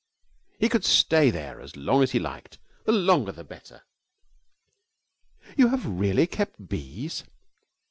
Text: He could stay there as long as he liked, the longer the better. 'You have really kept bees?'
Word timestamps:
He 0.57 0.67
could 0.67 0.83
stay 0.83 1.29
there 1.29 1.61
as 1.61 1.75
long 1.77 2.01
as 2.01 2.09
he 2.09 2.17
liked, 2.17 2.57
the 2.85 2.91
longer 2.91 3.31
the 3.31 3.43
better. 3.43 3.83
'You 5.55 5.67
have 5.67 5.85
really 5.85 6.25
kept 6.25 6.67
bees?' 6.67 7.23